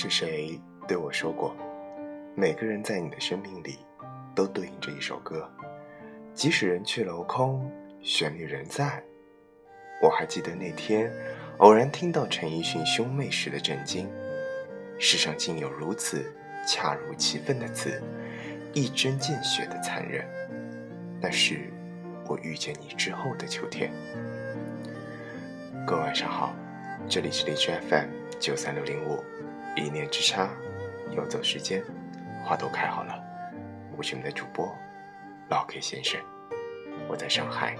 [0.00, 0.56] 是谁
[0.86, 1.56] 对我说过，
[2.36, 3.80] 每个人在你的生命里
[4.32, 5.50] 都对应着一首歌，
[6.32, 7.68] 即使人去楼空，
[8.00, 9.02] 旋律仍在。
[10.00, 11.12] 我还记得那天
[11.56, 14.08] 偶然听到陈奕迅兄妹时的震惊，
[15.00, 16.32] 世上竟有如此
[16.64, 18.00] 恰如其分的词，
[18.72, 20.24] 一针见血的残忍。
[21.20, 21.72] 那是
[22.28, 23.90] 我遇见你之后的秋天。
[25.84, 26.54] 各位晚上好，
[27.08, 28.06] 这里是荔枝 FM
[28.38, 29.24] 九三六零五。
[29.78, 30.50] 一念之差，
[31.12, 31.80] 游走时间，
[32.44, 33.14] 花都开好了。
[33.96, 34.68] 我是你们的主播
[35.48, 36.20] 老 K 先生，
[37.08, 37.76] 我在上海，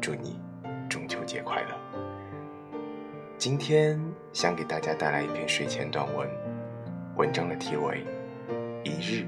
[0.00, 0.40] 祝你
[0.88, 1.78] 中秋节快乐。
[3.36, 4.00] 今天
[4.32, 6.26] 想给大家带来一篇睡前短文，
[7.16, 8.06] 文章的题为
[8.82, 9.26] 《一日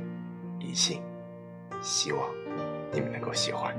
[0.59, 1.03] 一信》，
[1.83, 2.27] 希望
[2.93, 3.77] 你们能够喜欢。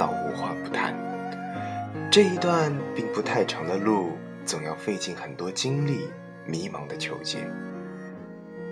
[0.00, 0.94] 到无话不谈？
[2.10, 4.12] 这一段并不太长的路，
[4.46, 6.08] 总要费尽很多精力，
[6.46, 7.46] 迷茫的求解。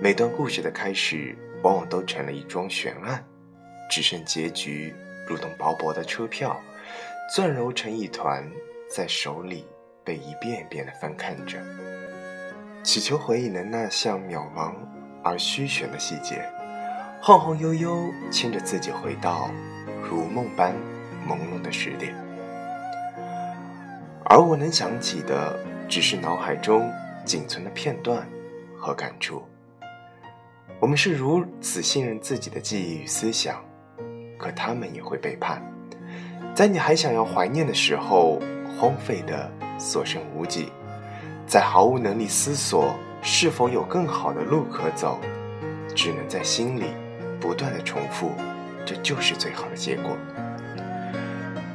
[0.00, 3.22] 每段故事的开始，往往都成了一桩悬案，
[3.90, 4.94] 只剩结局
[5.28, 6.58] 如同薄薄的车票，
[7.30, 8.42] 攥揉成一团，
[8.88, 9.66] 在手里
[10.02, 11.58] 被一遍遍的翻看着，
[12.82, 14.72] 祈求回忆能那像渺茫
[15.22, 16.42] 而虚悬的细节。
[17.20, 19.50] 晃晃悠悠牵着自己回到
[20.08, 20.72] 如梦般
[21.28, 22.14] 朦胧的十点，
[24.24, 25.54] 而我能想起的
[25.86, 26.90] 只是脑海中
[27.22, 28.26] 仅存的片段
[28.78, 29.42] 和感触。
[30.80, 33.62] 我们是如此信任自己的记忆与思想，
[34.38, 35.62] 可他们也会背叛，
[36.54, 38.40] 在你还想要怀念的时候，
[38.80, 40.72] 荒废的所剩无几，
[41.46, 45.20] 在毫无能力思索是否有更好的路可走，
[45.94, 46.84] 只能在心里。
[47.40, 48.32] 不断的重复，
[48.84, 50.10] 这就是最好的结果。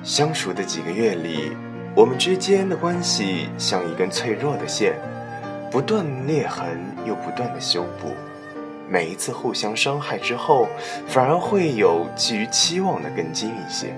[0.03, 1.53] 相处的几个月里，
[1.95, 4.93] 我们之间的关系像一根脆弱的线，
[5.71, 8.09] 不断裂痕又不断的修补。
[8.89, 10.67] 每一次互相伤害之后，
[11.07, 13.95] 反而会有寄予期望的更近一些。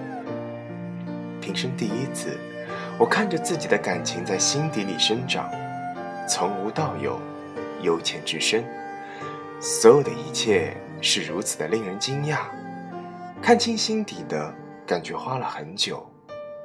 [1.42, 2.38] 平生第一次，
[3.00, 5.50] 我看着自己的感情在心底里生长，
[6.30, 7.20] 从无到有，
[7.82, 8.64] 由浅至深，
[9.60, 10.78] 所有的一切。
[11.02, 12.38] 是如此的令人惊讶，
[13.42, 14.52] 看清心底的
[14.86, 16.08] 感觉花了很久，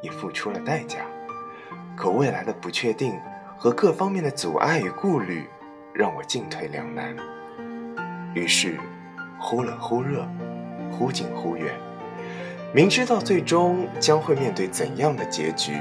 [0.03, 0.99] 也付出了代价。
[1.97, 3.19] 可未来的不确定
[3.57, 5.47] 和各方面的阻碍与顾虑，
[5.95, 7.17] 让我进退两难。
[8.35, 8.79] 于是，
[9.39, 10.29] 忽冷忽热，
[10.91, 11.75] 忽近忽远。
[12.73, 15.73] 明知道最终将会面对怎样的结局，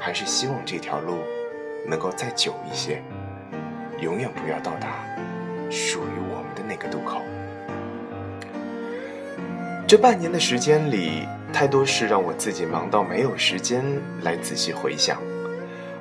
[0.00, 1.18] 还是希望这条路
[1.86, 3.02] 能够再久一些，
[4.00, 4.88] 永远不要到达
[5.70, 7.22] 属于我们的那个渡口。
[9.86, 13.84] 这半年的时间里，太多事让我自己忙到没有时间
[14.22, 15.20] 来仔细回想，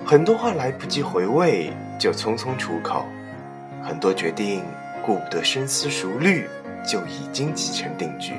[0.05, 3.05] 很多话来不及回味就匆匆出口，
[3.81, 4.63] 很多决定
[5.05, 6.47] 顾不得深思熟虑
[6.85, 8.33] 就已经既成定局。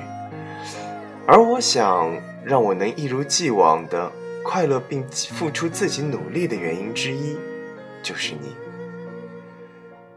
[1.26, 2.10] 而我想
[2.44, 4.10] 让我能一如既往的
[4.44, 7.36] 快乐并付出自己努力的原因之一，
[8.02, 8.54] 就是你。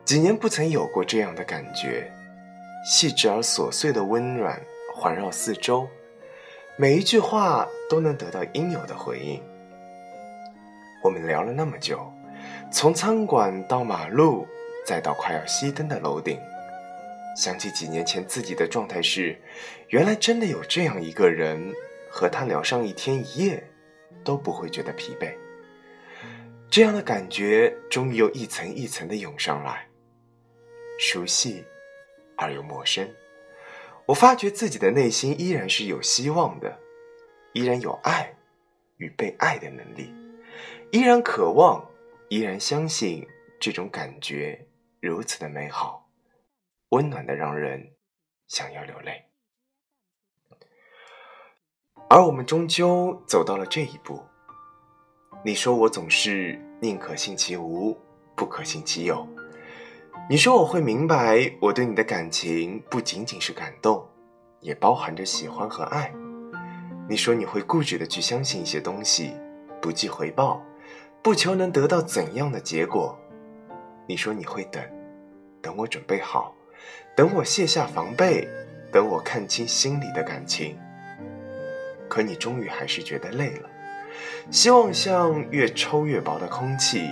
[0.06, 2.12] 几年不曾有过这样的感觉，
[2.86, 4.60] 细致而琐碎的温暖。
[4.94, 5.88] 环绕四周，
[6.78, 9.42] 每一句话都能得到应有的回应。
[11.04, 12.12] 我们聊了那么久，
[12.72, 14.48] 从餐馆到马路，
[14.86, 16.40] 再到快要熄灯的楼顶，
[17.36, 19.40] 想起几年前自己的状态是：
[19.90, 21.74] 原来真的有这样一个人，
[22.10, 23.64] 和他聊上一天一夜，
[24.24, 25.34] 都不会觉得疲惫。
[26.70, 29.88] 这样的感觉终于又一层一层的涌上来，
[30.98, 31.66] 熟悉
[32.38, 33.08] 而又陌生。
[34.12, 36.78] 我发觉自己的内心依然是有希望的，
[37.54, 38.36] 依然有爱
[38.98, 40.14] 与被爱的能力，
[40.92, 41.90] 依然渴望，
[42.28, 43.26] 依然相信
[43.58, 44.68] 这种感觉
[45.00, 46.10] 如此的美好，
[46.90, 47.94] 温暖的让人
[48.50, 49.24] 想要流泪。
[52.10, 54.22] 而我们终究走到了这一步。
[55.46, 57.98] 你说我总是宁可信其无，
[58.36, 59.26] 不可信其有。
[60.30, 64.08] 你说我会明白，我对你的感情不仅仅是感动，
[64.62, 66.12] 也包含着喜欢和爱。
[67.10, 69.34] 你说你会固执的去相信一些东西，
[69.82, 70.64] 不计回报，
[71.22, 73.18] 不求能得到怎样的结果。
[74.08, 74.82] 你说你会等，
[75.62, 76.56] 等我准备好，
[77.14, 78.48] 等我卸下防备，
[78.90, 80.78] 等我看清心里的感情，
[82.08, 83.70] 可你终于还是觉得累了。
[84.50, 87.10] 希望像越抽越薄的空气，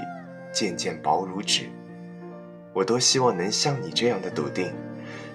[0.53, 1.69] 渐渐薄如纸。
[2.73, 4.71] 我多希望能像你这样的笃定，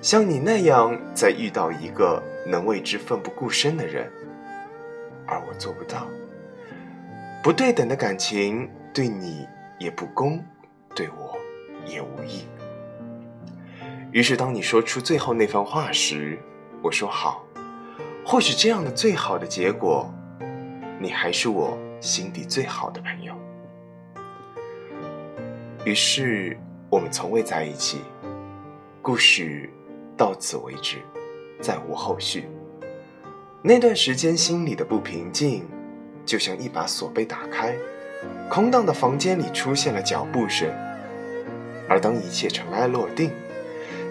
[0.00, 4.10] 像你那样再遇到一个能为之奋不顾身的人，
[5.26, 6.06] 而我做不到。
[7.42, 9.46] 不对等的感情，对你
[9.78, 10.42] 也不公，
[10.94, 11.36] 对我
[11.84, 12.46] 也无益。
[14.12, 16.38] 于是，当你说出最后那番话时，
[16.82, 17.44] 我说好。
[18.24, 20.10] 或许这样的最好的结果，
[20.98, 23.34] 你还是我心底最好的朋友。
[25.84, 26.56] 于是，
[26.94, 28.02] 我们从未在一起。
[29.02, 29.68] 故事
[30.16, 30.98] 到此为止，
[31.60, 32.48] 再无后续。
[33.62, 35.64] 那段时间，心里的不平静，
[36.24, 37.74] 就像一把锁被打开，
[38.48, 40.68] 空荡的房间里出现了脚步声。
[41.88, 43.32] 而当一切尘埃落定，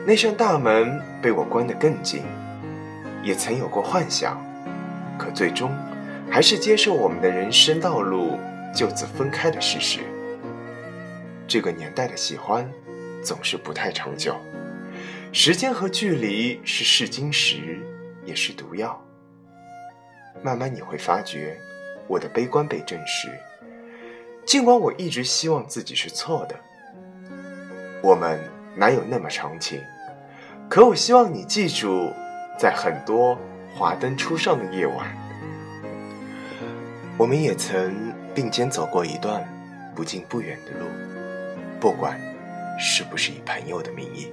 [0.06, 2.24] 那扇大门被我关得更紧。
[3.24, 4.38] 也曾有过幻想，
[5.18, 5.72] 可最终
[6.30, 8.38] 还是接受我们的人生道路
[8.76, 10.02] 就此分开的事实。
[11.54, 12.68] 这个年代的喜欢
[13.24, 14.36] 总是不太长久，
[15.32, 17.80] 时间和距离是试金石，
[18.26, 19.00] 也是毒药。
[20.42, 21.56] 慢慢你会发觉，
[22.08, 23.30] 我的悲观被证实。
[24.44, 26.56] 尽管我一直希望自己是错的，
[28.02, 28.40] 我们
[28.76, 29.80] 哪有那么长情？
[30.68, 32.12] 可我希望你记住。
[32.58, 33.38] 在很多
[33.76, 35.16] 华灯初上的夜晚，
[37.16, 39.48] 我们也曾并肩走过一段
[39.94, 40.86] 不近不远的路，
[41.84, 42.18] 不管
[42.80, 44.32] 是不是以朋友的名义。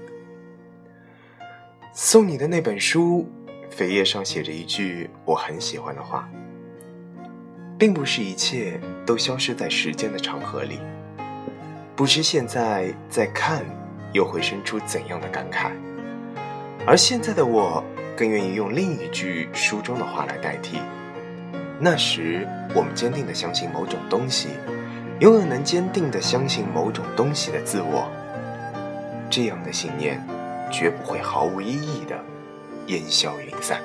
[1.93, 3.29] 送你的那本书，
[3.77, 6.31] 扉页上写着一句我很喜欢的话：，
[7.77, 10.79] 并不是一切都消失在时间的长河里。
[11.97, 13.65] 不知现在在看，
[14.13, 15.73] 又会生出怎样的感慨？
[16.87, 17.83] 而现在的我。
[18.17, 20.79] 更愿意用另一句书中的话来代替。
[21.81, 24.49] 那时，我们坚定地相信某种东西，
[25.21, 28.11] 拥有能坚定地相信某种东西的自我。
[29.29, 30.19] 这样的信念，
[30.73, 32.19] 绝不会毫无意义的
[32.87, 33.81] 烟消云散。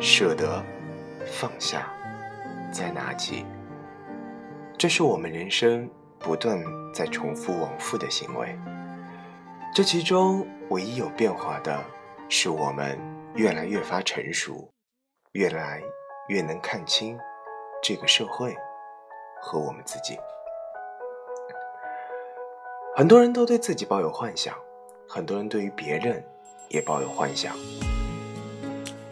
[0.00, 0.64] 舍得。
[1.26, 1.88] 放下，
[2.70, 3.44] 再拿起。
[4.78, 5.88] 这是我们人生
[6.24, 6.58] 不断
[6.94, 8.58] 在重复往复的行为。
[9.74, 11.84] 这其中唯一有变化的，
[12.30, 12.98] 是我们
[13.34, 14.70] 越来越发成熟，
[15.32, 15.82] 越来
[16.28, 17.18] 越能看清
[17.82, 18.56] 这个社会
[19.42, 20.16] 和我们自己。
[22.96, 24.54] 很多人都对自己抱有幻想，
[25.08, 26.24] 很多人对于别人
[26.68, 27.54] 也抱有幻想。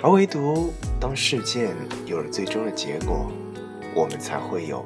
[0.03, 1.75] 而唯独当事件
[2.07, 3.31] 有了最终的结果，
[3.95, 4.85] 我们才会有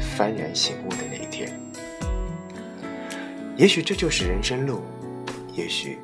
[0.00, 1.15] 幡然醒悟的那。
[3.56, 4.82] 也许这就是人生路，
[5.54, 5.98] 也许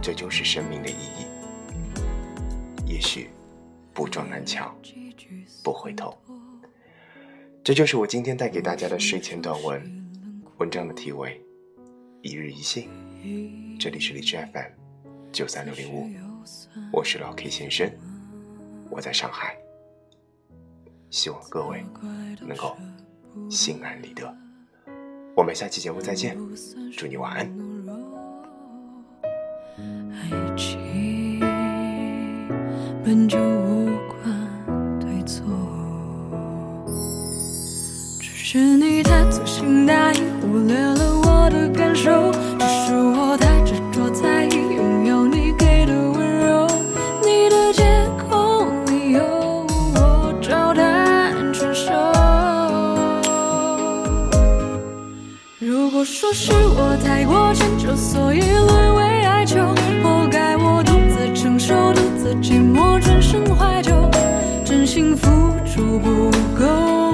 [0.00, 1.26] 这就是生命的意义。
[2.86, 3.28] 也许
[3.92, 4.74] 不撞南墙
[5.62, 6.16] 不回头。
[7.62, 10.08] 这就是我今天带给大家的睡前短文，
[10.56, 11.38] 文章的题为
[12.22, 12.88] 《一日一信》。
[13.78, 14.70] 这里是荔枝 FM
[15.30, 16.08] 九三六零五。
[16.90, 17.92] 我是老 K 先生，
[18.88, 19.54] 我在上海，
[21.10, 21.84] 希望各位
[22.40, 22.74] 能够
[23.50, 24.34] 心安理得。
[25.36, 26.34] 我们下期节目再见，
[26.96, 27.46] 祝你晚安。
[30.10, 31.38] 爱情
[33.04, 35.44] 本就无关对错，
[38.18, 42.32] 只是你太粗心大意，忽略了我的感受。
[56.06, 59.56] 说是我太过迁就，所以沦为哀求，
[60.04, 63.92] 活该我独自承受，独自寂寞，转身怀旧，
[64.64, 65.28] 真心付
[65.66, 67.05] 出不够，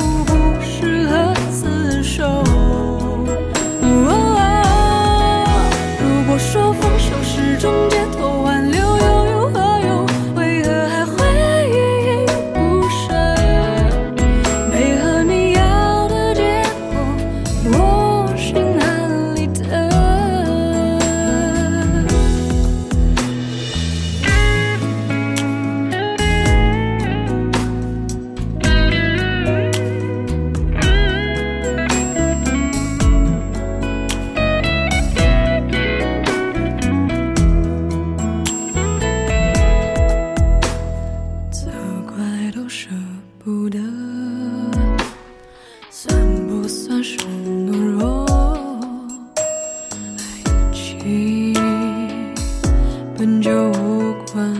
[53.25, 54.53] 本就无关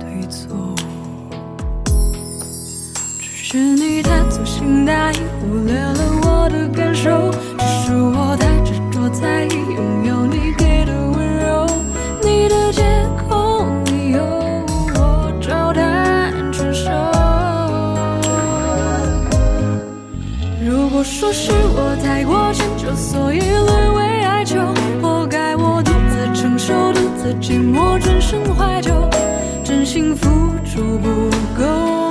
[0.00, 0.74] 对错，
[3.20, 7.30] 只是你太粗心大意，忽略了我的感受。
[7.58, 11.66] 只是我太执着在意拥有你给的温柔，
[12.22, 12.82] 你的借
[13.28, 14.24] 口理由
[14.94, 16.90] 我照单全收。
[20.66, 24.56] 如果说是我太过迁就，所以沦为哀求，
[25.02, 25.37] 活该，
[27.40, 28.92] 寂寞，转身怀旧。
[29.64, 30.28] 真心付
[30.64, 31.08] 出不
[31.58, 32.07] 够，